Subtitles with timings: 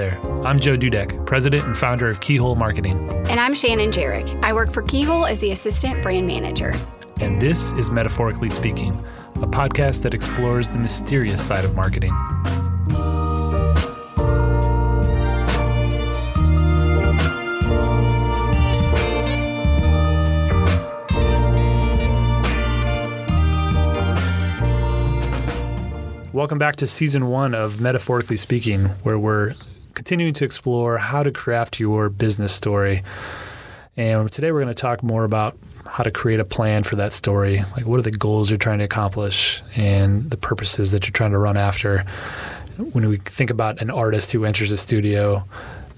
[0.00, 0.18] There.
[0.46, 3.06] I'm Joe Dudek, president and founder of Keyhole Marketing.
[3.28, 4.42] And I'm Shannon Jarek.
[4.42, 6.72] I work for Keyhole as the assistant brand manager.
[7.20, 8.94] And this is Metaphorically Speaking,
[9.42, 12.14] a podcast that explores the mysterious side of marketing.
[26.32, 29.52] Welcome back to season one of Metaphorically Speaking, where we're
[30.00, 33.02] continuing to explore how to craft your business story.
[33.98, 37.12] And today we're going to talk more about how to create a plan for that
[37.12, 37.58] story.
[37.76, 41.32] Like, what are the goals you're trying to accomplish and the purposes that you're trying
[41.32, 42.06] to run after?
[42.78, 45.44] When we think about an artist who enters a studio,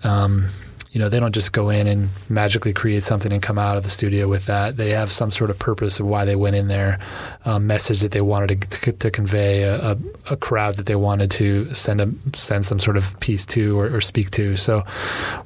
[0.03, 0.49] um,
[0.93, 3.83] you know, they don't just go in and magically create something and come out of
[3.83, 4.77] the studio with that.
[4.77, 6.99] They have some sort of purpose of why they went in there,
[7.47, 9.99] a message that they wanted to, to, to convey, a, a,
[10.31, 13.97] a, crowd that they wanted to send a, send some sort of piece to or,
[13.97, 14.55] or, speak to.
[14.57, 14.85] So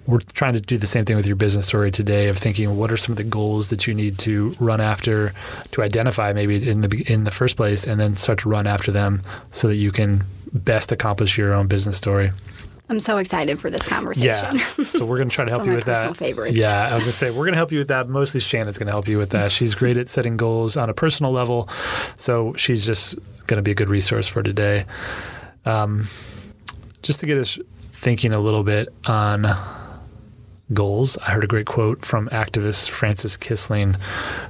[0.08, 2.90] we're trying to do the same thing with your business story today of thinking what
[2.90, 5.32] are some of the goals that you need to run after
[5.70, 8.90] to identify maybe in the in the first place and then start to run after
[8.90, 12.32] them so that you can best accomplish your own business story.
[12.88, 14.56] I'm so excited for this conversation.
[14.56, 14.84] Yeah.
[14.84, 16.16] So we're going to try to help you with that.
[16.16, 16.56] Favorites.
[16.56, 18.08] Yeah, I was going to say we're going to help you with that.
[18.08, 19.50] Mostly Shannon's going to help you with that.
[19.50, 21.68] She's great at setting goals on a personal level,
[22.16, 24.84] so she's just going to be a good resource for today.
[25.64, 26.08] Um,
[27.02, 29.46] just to get us thinking a little bit on
[30.72, 33.96] goals, I heard a great quote from activist Frances Kissling,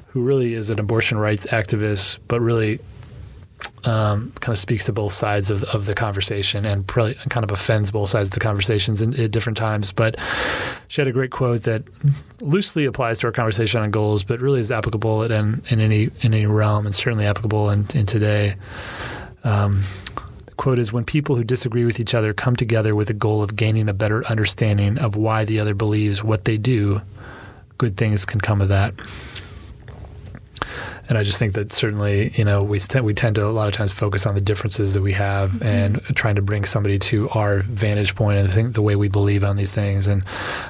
[0.09, 2.81] who really is an abortion rights activist, but really
[3.85, 7.53] um, kind of speaks to both sides of, of the conversation and probably kind of
[7.53, 9.93] offends both sides of the conversations in, at different times.
[9.93, 10.17] But
[10.89, 11.83] she had a great quote that
[12.41, 16.35] loosely applies to our conversation on goals, but really is applicable in, in any in
[16.35, 18.57] any realm and certainly applicable in, in today.
[19.45, 19.83] Um,
[20.47, 23.43] the quote is When people who disagree with each other come together with the goal
[23.43, 27.03] of gaining a better understanding of why the other believes what they do,
[27.79, 28.95] good things can come of that
[31.09, 33.69] and I just think that certainly, you know, we st- we tend to a lot
[33.69, 35.67] of times focus on the differences that we have mm-hmm.
[35.67, 39.45] and trying to bring somebody to our vantage point and think the way we believe
[39.45, 40.07] on these things.
[40.07, 40.25] And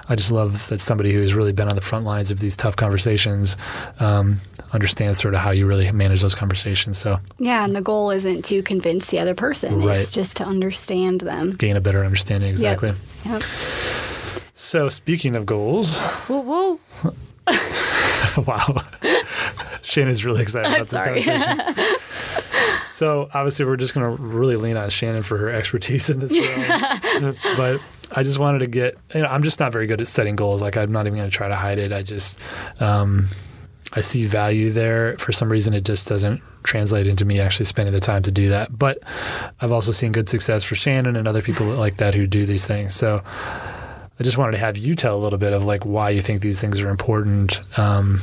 [0.08, 2.76] I just love that somebody who's really been on the front lines of these tough
[2.76, 3.56] conversations
[3.98, 4.40] um,
[4.72, 6.98] understands sort of how you really manage those conversations.
[6.98, 9.98] So yeah, and the goal isn't to convince the other person; right.
[9.98, 12.50] it's just to understand them, gain a better understanding.
[12.50, 12.90] Exactly.
[13.24, 13.40] Yep.
[13.40, 13.42] yep.
[14.52, 17.14] So speaking of goals, whoa, whoa.
[18.46, 18.82] wow.
[19.82, 21.86] Shannon's really excited about this conversation.
[22.90, 26.32] so obviously, we're just going to really lean on Shannon for her expertise in this
[27.22, 27.36] realm.
[27.56, 27.80] but
[28.12, 28.96] I just wanted to get.
[29.14, 30.62] You know, I'm just not very good at setting goals.
[30.62, 31.92] Like I'm not even going to try to hide it.
[31.92, 32.40] I just.
[32.80, 33.28] Um,
[33.92, 35.16] I see value there.
[35.18, 38.48] For some reason, it just doesn't translate into me actually spending the time to do
[38.48, 38.76] that.
[38.76, 38.98] But
[39.60, 42.66] I've also seen good success for Shannon and other people like that who do these
[42.66, 42.94] things.
[42.94, 43.22] So
[44.18, 46.40] I just wanted to have you tell a little bit of like why you think
[46.40, 47.60] these things are important.
[47.78, 48.20] Um,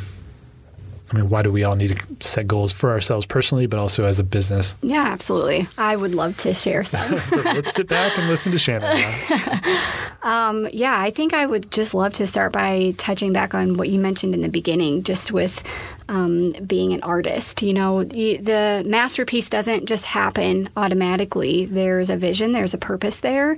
[1.11, 4.05] I mean, why do we all need to set goals for ourselves personally, but also
[4.05, 4.73] as a business?
[4.81, 5.67] Yeah, absolutely.
[5.77, 7.11] I would love to share some.
[7.43, 8.89] Let's sit back and listen to Shannon.
[10.23, 13.89] um, yeah, I think I would just love to start by touching back on what
[13.89, 15.61] you mentioned in the beginning, just with
[16.07, 17.61] um, being an artist.
[17.61, 21.65] You know, the masterpiece doesn't just happen automatically.
[21.65, 23.57] There's a vision, there's a purpose there.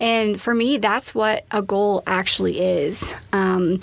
[0.00, 3.14] And for me, that's what a goal actually is.
[3.32, 3.80] Um,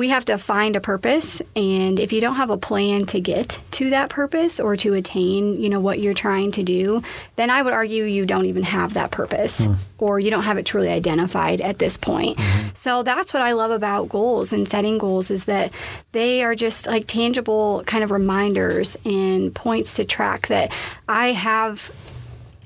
[0.00, 3.60] we have to find a purpose and if you don't have a plan to get
[3.70, 7.02] to that purpose or to attain you know what you're trying to do
[7.36, 9.76] then i would argue you don't even have that purpose mm.
[9.98, 12.68] or you don't have it truly identified at this point mm-hmm.
[12.72, 15.70] so that's what i love about goals and setting goals is that
[16.12, 20.72] they are just like tangible kind of reminders and points to track that
[21.10, 21.92] i have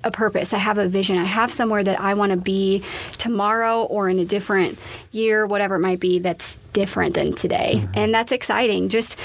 [0.05, 0.53] a purpose.
[0.53, 1.17] I have a vision.
[1.17, 4.79] I have somewhere that I want to be tomorrow or in a different
[5.13, 7.77] year, whatever it might be, that's different than today.
[7.77, 7.93] Mm-hmm.
[7.95, 8.91] And that's exciting.
[8.91, 9.19] Just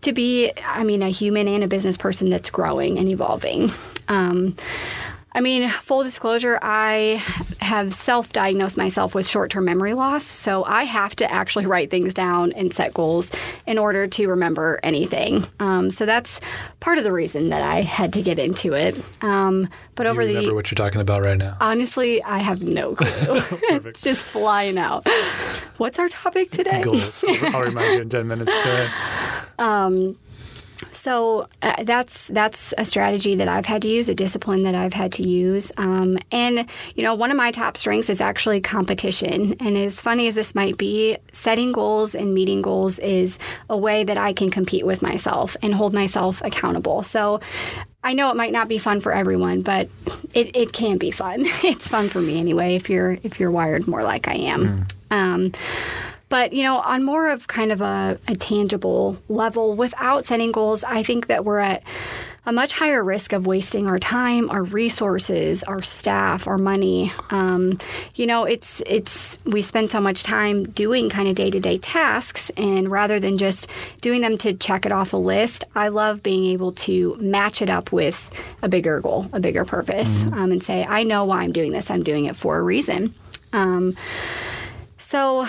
[0.00, 3.70] to be, I mean, a human and a business person that's growing and evolving.
[4.08, 4.56] Um,
[5.32, 7.22] I mean, full disclosure, I
[7.66, 10.24] have self diagnosed myself with short term memory loss.
[10.24, 13.30] So I have to actually write things down and set goals
[13.66, 15.46] in order to remember anything.
[15.60, 16.40] Um, so that's
[16.80, 18.96] part of the reason that I had to get into it.
[19.22, 20.54] Um, but Do over you remember the.
[20.54, 21.56] what you're talking about right now?
[21.60, 23.06] Honestly, I have no clue.
[23.88, 25.06] it's just flying out.
[25.78, 26.82] What's our topic today?
[26.82, 27.22] Goals.
[27.42, 28.52] I'll remind you in 10 minutes.
[29.58, 30.16] Um,
[30.90, 34.92] so uh, that's that's a strategy that I've had to use, a discipline that I've
[34.92, 35.72] had to use.
[35.76, 39.56] Um, and you know, one of my top strengths is actually competition.
[39.60, 43.38] And as funny as this might be, setting goals and meeting goals is
[43.68, 47.02] a way that I can compete with myself and hold myself accountable.
[47.02, 47.40] So
[48.02, 49.88] I know it might not be fun for everyone, but
[50.32, 51.44] it, it can be fun.
[51.64, 52.76] It's fun for me anyway.
[52.76, 54.86] If you're if you're wired more like I am.
[55.10, 55.52] Um,
[56.28, 60.84] but you know, on more of kind of a, a tangible level, without setting goals,
[60.84, 61.82] I think that we're at
[62.48, 67.12] a much higher risk of wasting our time, our resources, our staff, our money.
[67.30, 67.76] Um,
[68.14, 71.76] you know, it's it's we spend so much time doing kind of day to day
[71.76, 73.68] tasks, and rather than just
[74.00, 77.68] doing them to check it off a list, I love being able to match it
[77.68, 78.30] up with
[78.62, 81.90] a bigger goal, a bigger purpose, um, and say, I know why I'm doing this.
[81.90, 83.12] I'm doing it for a reason.
[83.52, 83.96] Um,
[84.98, 85.46] so,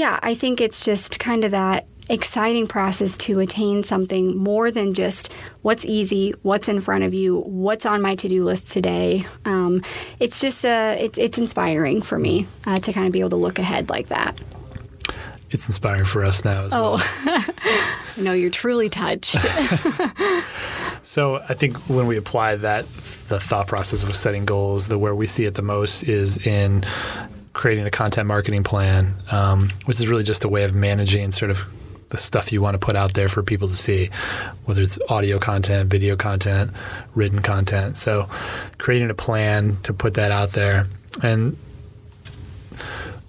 [0.00, 4.94] yeah, I think it's just kind of that exciting process to attain something more than
[4.94, 5.30] just
[5.60, 9.26] what's easy, what's in front of you, what's on my to-do list today.
[9.44, 9.82] Um,
[10.18, 13.36] it's just uh, it's it's inspiring for me uh, to kind of be able to
[13.36, 14.40] look ahead like that.
[15.50, 16.96] It's inspiring for us now as well.
[16.98, 17.44] Oh,
[18.16, 19.36] I know you're truly touched.
[21.02, 22.86] So I think when we apply that,
[23.28, 26.84] the thought process of setting goals, the where we see it the most is in
[27.52, 31.50] creating a content marketing plan, um, which is really just a way of managing sort
[31.50, 31.62] of
[32.10, 34.08] the stuff you want to put out there for people to see,
[34.64, 36.72] whether it's audio content, video content,
[37.14, 37.96] written content.
[37.96, 38.28] So
[38.78, 40.86] creating a plan to put that out there.
[41.22, 41.56] And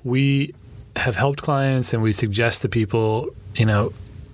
[0.03, 0.53] we
[0.95, 3.93] have helped clients and we suggest to people, you know,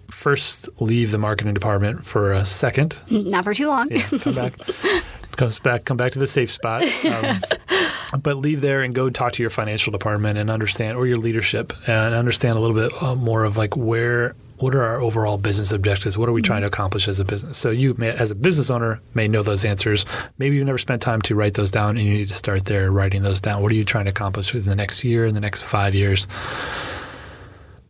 [0.09, 3.91] first leave the marketing department for a second Not for too long.
[3.91, 4.53] yeah, come back.
[5.37, 5.85] Comes back.
[5.85, 6.83] Come back to the safe spot.
[7.07, 11.17] Um, but leave there and go talk to your financial department and understand, or your
[11.17, 14.35] leadership, and understand a little bit uh, more of like where.
[14.57, 16.17] What are our overall business objectives?
[16.17, 17.57] What are we trying to accomplish as a business?
[17.57, 20.05] So you, may, as a business owner, may know those answers.
[20.39, 22.91] Maybe you've never spent time to write those down, and you need to start there
[22.91, 23.61] writing those down.
[23.61, 26.27] What are you trying to accomplish within the next year, in the next five years?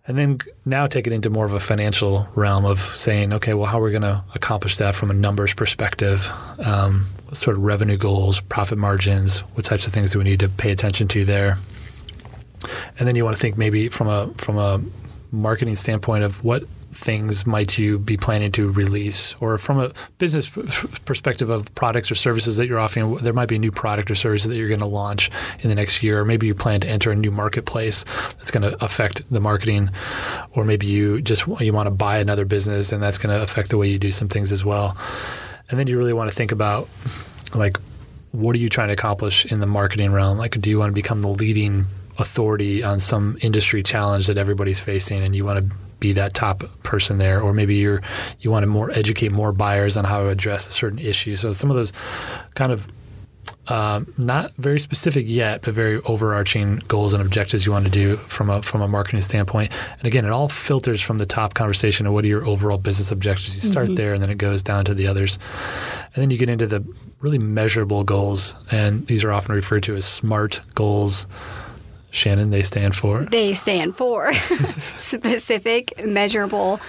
[0.08, 3.66] And then now take it into more of a financial realm of saying, okay, well,
[3.66, 6.32] how are we going to accomplish that from a numbers perspective?
[6.64, 10.48] Um, sort of revenue goals, profit margins, what types of things do we need to
[10.48, 11.58] pay attention to there?
[12.98, 14.82] And then you want to think maybe from a from a
[15.32, 19.34] marketing standpoint of what things might you be planning to release?
[19.40, 20.48] Or from a business
[21.06, 24.16] perspective of products or services that you're offering there might be a new product or
[24.16, 25.30] service that you're going to launch
[25.60, 28.04] in the next year or maybe you plan to enter a new marketplace
[28.38, 29.90] that's going to affect the marketing
[30.54, 33.70] or maybe you just you want to buy another business and that's going to affect
[33.70, 34.98] the way you do some things as well.
[35.70, 36.90] And then you really want to think about
[37.54, 37.78] like
[38.32, 40.38] what are you trying to accomplish in the marketing realm?
[40.38, 41.88] Like do you want to become the leading
[42.20, 46.64] authority on some industry challenge that everybody's facing and you want to be that top
[46.84, 48.02] person there or maybe you're
[48.40, 51.54] you want to more educate more buyers on how to address a certain issue so
[51.54, 51.94] some of those
[52.56, 52.88] kind of
[53.70, 58.16] um, not very specific yet, but very overarching goals and objectives you want to do
[58.16, 59.72] from a from a marketing standpoint.
[59.92, 63.12] And again, it all filters from the top conversation of what are your overall business
[63.12, 63.64] objectives.
[63.64, 63.96] You start mm-hmm.
[63.96, 65.38] there, and then it goes down to the others,
[66.16, 66.86] and then you get into the
[67.20, 71.28] really measurable goals, and these are often referred to as SMART goals.
[72.12, 73.24] Shannon, they stand for?
[73.24, 74.34] They stand for
[74.98, 76.80] specific, measurable,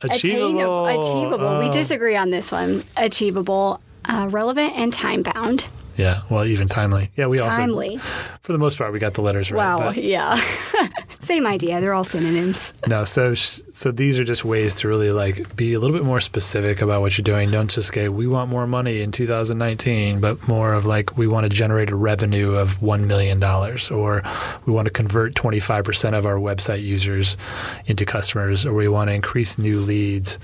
[0.00, 0.86] achievable.
[0.86, 1.46] achievable.
[1.46, 1.72] Uh, we oh.
[1.72, 2.82] disagree on this one.
[2.96, 5.66] Achievable, uh, relevant, and time bound.
[6.00, 7.10] Yeah, well, even timely.
[7.16, 7.96] Yeah, we also timely.
[7.96, 8.08] also
[8.40, 9.58] for the most part we got the letters right.
[9.58, 9.96] Wow, but.
[10.02, 10.34] yeah.
[11.20, 11.80] Same idea.
[11.80, 12.72] They're all synonyms.
[12.86, 16.20] No, so so these are just ways to really like be a little bit more
[16.20, 17.50] specific about what you're doing.
[17.50, 21.44] Don't just say we want more money in 2019, but more of like we want
[21.44, 24.22] to generate a revenue of one million dollars, or
[24.66, 27.36] we want to convert 25% of our website users
[27.86, 30.38] into customers, or we want to increase new leads,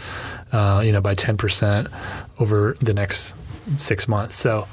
[0.52, 1.90] uh, you know, by 10%
[2.38, 3.34] over the next
[3.76, 4.36] six months.
[4.36, 4.68] So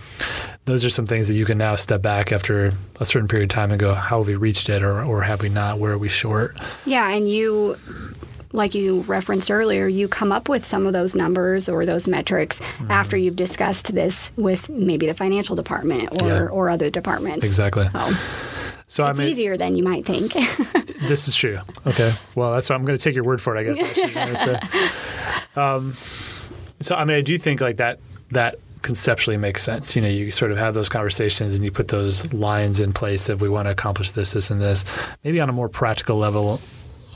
[0.66, 3.56] those are some things that you can now step back after a certain period of
[3.56, 5.78] time and go, how have we reached it or, or have we not?
[5.78, 6.58] Where are we short?
[6.86, 7.78] Yeah, and you
[8.54, 12.60] like you referenced earlier, you come up with some of those numbers or those metrics
[12.60, 12.90] mm.
[12.90, 16.46] after you've discussed this with maybe the financial department or, yeah.
[16.46, 17.46] or other departments.
[17.46, 17.86] Exactly.
[17.92, 18.12] So,
[18.86, 20.34] so it's I mean, easier than you might think.
[21.02, 21.60] this is true.
[21.88, 22.12] Okay.
[22.36, 25.56] Well, that's what I'm going to take your word for it, I guess.
[25.58, 25.94] um,
[26.80, 28.00] so, I mean, I do think like that
[28.32, 29.96] that conceptually makes sense.
[29.96, 33.30] You know, you sort of have those conversations and you put those lines in place
[33.30, 34.86] if we want to accomplish this, this, and this.
[35.24, 36.62] Maybe on a more practical level,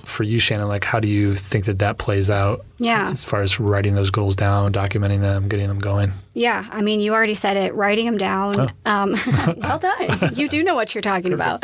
[0.08, 2.66] for you, Shannon, like how do you think that that plays out?
[2.80, 3.10] Yeah.
[3.10, 6.12] As far as writing those goals down, documenting them, getting them going.
[6.34, 6.66] Yeah.
[6.72, 8.60] I mean, you already said it, writing them down.
[8.60, 8.70] Oh.
[8.86, 9.16] Um,
[9.58, 10.36] well done.
[10.36, 11.64] you do know what you're talking about.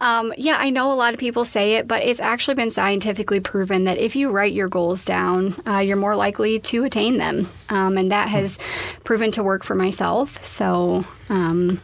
[0.00, 3.40] Um, yeah, I know a lot of people say it, but it's actually been scientifically
[3.40, 7.48] proven that if you write your goals down, uh, you're more likely to attain them.
[7.68, 8.58] Um, and that has
[9.04, 10.42] proven to work for myself.
[10.42, 11.80] So, um,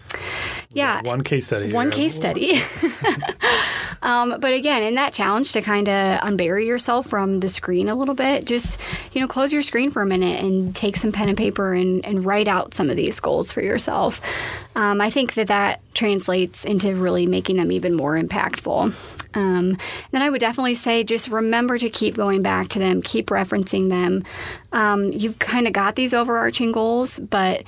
[0.70, 1.02] yeah.
[1.02, 1.72] One case study.
[1.72, 2.54] One case study.
[4.04, 7.94] Um, but again, in that challenge to kind of unbury yourself from the screen a
[7.94, 8.80] little bit, just
[9.12, 12.04] you know, close your screen for a minute and take some pen and paper and,
[12.04, 14.20] and write out some of these goals for yourself.
[14.76, 18.92] Um, I think that that translates into really making them even more impactful.
[19.34, 19.78] Um,
[20.10, 23.88] then I would definitely say just remember to keep going back to them, keep referencing
[23.88, 24.22] them.
[24.72, 27.64] Um, you've kind of got these overarching goals, but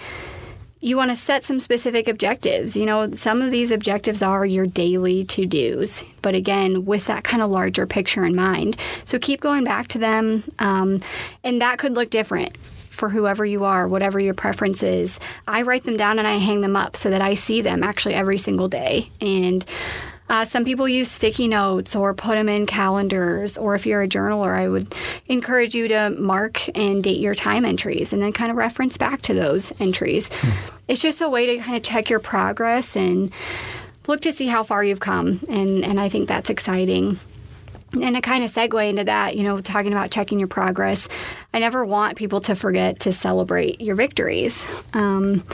[0.80, 2.76] you want to set some specific objectives.
[2.76, 7.24] You know, some of these objectives are your daily to dos, but again, with that
[7.24, 8.76] kind of larger picture in mind.
[9.04, 11.00] So keep going back to them, um,
[11.42, 15.20] and that could look different for whoever you are, whatever your preference is.
[15.46, 18.14] I write them down and I hang them up so that I see them actually
[18.14, 19.10] every single day.
[19.20, 19.64] And
[20.28, 24.08] uh, some people use sticky notes or put them in calendars, or if you're a
[24.08, 24.94] journaler, I would
[25.26, 29.22] encourage you to mark and date your time entries and then kind of reference back
[29.22, 30.34] to those entries.
[30.34, 30.50] Hmm.
[30.88, 33.32] It's just a way to kind of check your progress and
[34.06, 35.40] look to see how far you've come.
[35.48, 37.18] And, and I think that's exciting.
[38.02, 41.08] And to kind of segue into that, you know, talking about checking your progress,
[41.54, 44.66] I never want people to forget to celebrate your victories.
[44.92, 45.44] Um,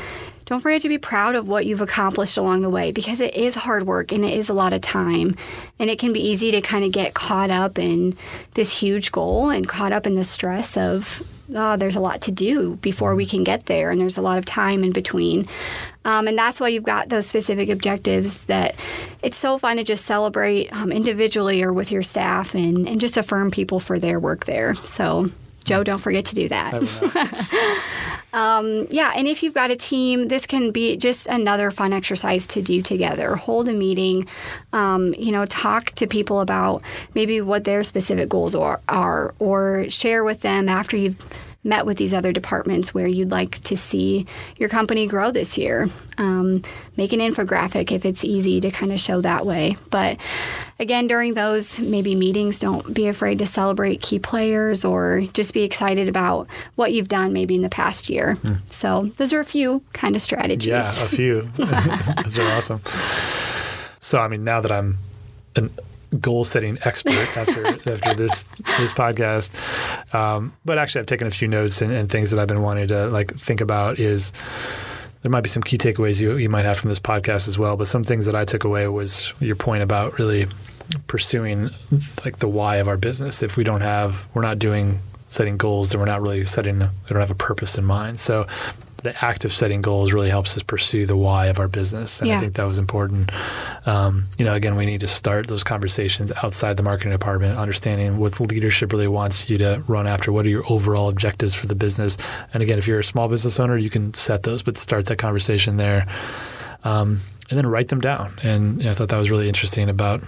[0.44, 3.54] don't forget to be proud of what you've accomplished along the way because it is
[3.54, 5.36] hard work and it is a lot of time.
[5.78, 8.16] And it can be easy to kind of get caught up in
[8.54, 11.22] this huge goal and caught up in the stress of,
[11.54, 14.38] oh, there's a lot to do before we can get there and there's a lot
[14.38, 15.46] of time in between.
[16.04, 18.74] Um, and that's why you've got those specific objectives that
[19.22, 23.16] it's so fun to just celebrate um, individually or with your staff and, and just
[23.16, 24.74] affirm people for their work there.
[24.76, 25.26] So,
[25.62, 26.72] Joe, don't forget to do that.
[28.32, 32.46] Um, yeah, and if you've got a team, this can be just another fun exercise
[32.48, 33.36] to do together.
[33.36, 34.26] Hold a meeting,
[34.72, 36.82] um, you know, talk to people about
[37.14, 41.18] maybe what their specific goals are, are or share with them after you've
[41.64, 44.26] met with these other departments where you'd like to see
[44.58, 45.88] your company grow this year.
[46.18, 46.62] Um,
[46.96, 49.76] make an infographic if it's easy to kind of show that way.
[49.90, 50.18] But
[50.80, 55.62] again, during those maybe meetings, don't be afraid to celebrate key players or just be
[55.62, 58.34] excited about what you've done maybe in the past year.
[58.34, 58.54] Hmm.
[58.66, 60.66] So those are a few kind of strategies.
[60.66, 61.42] Yeah, a few.
[62.24, 62.80] those are awesome.
[64.00, 64.98] So I mean, now that I'm
[65.54, 65.70] an
[66.20, 68.44] goal setting expert after after this
[68.78, 70.14] this podcast.
[70.14, 72.88] Um, but actually, I've taken a few notes and, and, things that I've been wanting
[72.88, 73.98] to like think about.
[73.98, 74.32] Is
[75.22, 77.76] there might be some key takeaways you you might have from this podcast as well.
[77.76, 80.46] But some things that I took away was your point about really
[81.06, 81.70] pursuing
[82.24, 83.42] like the why of our business.
[83.42, 86.80] If we don't have, we're not doing setting goals, then we're not really setting.
[86.80, 88.20] We don't have a purpose in mind.
[88.20, 88.46] So
[89.02, 92.20] the act of setting goals really helps us pursue the why of our business.
[92.20, 92.36] And yeah.
[92.36, 93.30] I think that was important.
[93.86, 98.18] Um, you know, again, we need to start those conversations outside the marketing department, understanding
[98.18, 100.32] what leadership really wants you to run after.
[100.32, 102.16] What are your overall objectives for the business?
[102.54, 105.16] And again, if you're a small business owner, you can set those, but start that
[105.16, 106.06] conversation there.
[106.84, 108.34] Um, and then write them down.
[108.42, 110.22] And you know, I thought that was really interesting about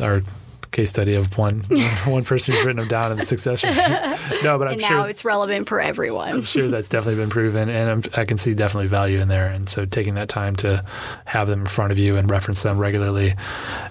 [0.00, 0.22] our
[0.70, 1.60] case study of one
[2.04, 3.74] one person who's written them down in the success rate.
[4.42, 6.30] no, but I'm and sure now it's relevant for everyone.
[6.30, 9.48] I'm sure that's definitely been proven, and I'm, i can see definitely value in there.
[9.48, 10.84] And so taking that time to
[11.24, 13.34] have them in front of you and reference them regularly,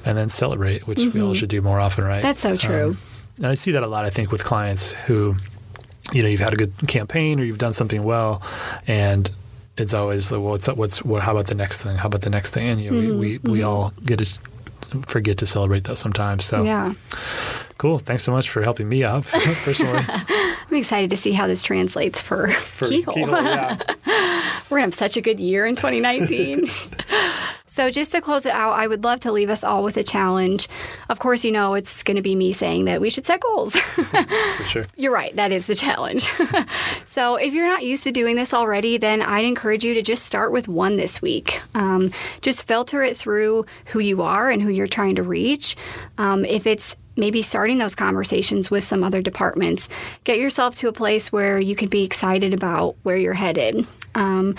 [0.05, 1.11] and then celebrate, which mm-hmm.
[1.11, 1.39] we all mm-hmm.
[1.39, 2.21] should do more often, right?
[2.21, 2.89] That's so true.
[2.89, 2.97] Um,
[3.37, 4.05] and I see that a lot.
[4.05, 5.35] I think with clients who,
[6.11, 8.41] you know, you've had a good campaign or you've done something well,
[8.87, 9.29] and
[9.77, 11.23] it's always well, what's what's what?
[11.23, 11.97] How about the next thing?
[11.97, 12.67] How about the next thing?
[12.67, 13.19] And you know, mm-hmm.
[13.19, 13.51] we we, mm-hmm.
[13.51, 14.39] we all get a
[15.07, 16.45] forget to celebrate that sometimes.
[16.45, 16.93] So yeah,
[17.77, 17.99] cool.
[17.99, 19.25] Thanks so much for helping me out
[19.63, 20.03] personally.
[20.71, 23.13] I'm excited to see how this translates for, for Keyhole.
[23.13, 23.77] Keyhole yeah.
[24.69, 26.67] We're gonna have such a good year in 2019.
[27.69, 30.03] So, just to close it out, I would love to leave us all with a
[30.03, 30.67] challenge.
[31.07, 33.75] Of course, you know, it's going to be me saying that we should set goals.
[33.75, 34.85] For sure.
[34.97, 35.35] You're right.
[35.35, 36.27] That is the challenge.
[37.05, 40.25] so, if you're not used to doing this already, then I'd encourage you to just
[40.25, 41.61] start with one this week.
[41.75, 42.11] Um,
[42.41, 45.75] just filter it through who you are and who you're trying to reach.
[46.17, 49.89] Um, if it's maybe starting those conversations with some other departments.
[50.23, 53.85] Get yourself to a place where you can be excited about where you're headed.
[54.19, 54.55] Um,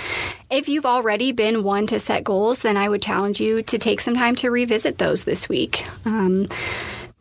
[0.51, 4.01] if you've already been one to set goals, then I would challenge you to take
[4.01, 5.87] some time to revisit those this week.
[6.07, 6.49] Um,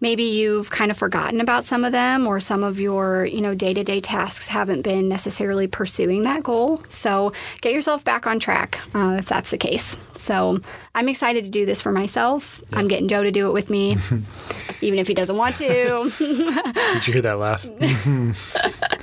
[0.02, 3.54] maybe you've kind of forgotten about some of them or some of your you know
[3.54, 6.82] day-to-day tasks haven't been necessarily pursuing that goal.
[6.88, 9.98] So get yourself back on track uh, if that's the case.
[10.14, 10.60] So
[10.96, 12.64] i'm excited to do this for myself.
[12.72, 12.80] Yeah.
[12.80, 13.98] i'm getting joe to do it with me
[14.82, 16.12] even if he doesn't want to.
[16.18, 17.66] Did you hear that laugh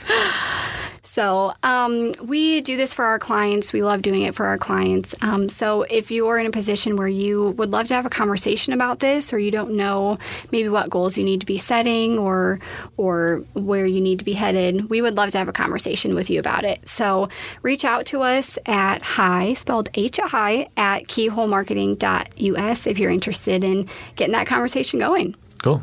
[1.16, 3.72] So um, we do this for our clients.
[3.72, 5.14] We love doing it for our clients.
[5.22, 8.74] Um, so if you're in a position where you would love to have a conversation
[8.74, 10.18] about this, or you don't know
[10.52, 12.60] maybe what goals you need to be setting, or
[12.98, 16.28] or where you need to be headed, we would love to have a conversation with
[16.28, 16.86] you about it.
[16.86, 17.30] So
[17.62, 23.88] reach out to us at hi spelled H I at keyholemarketing.us if you're interested in
[24.16, 25.34] getting that conversation going.
[25.62, 25.80] Cool.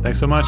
[0.00, 0.46] Thanks so much.